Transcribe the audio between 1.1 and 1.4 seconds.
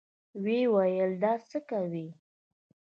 دا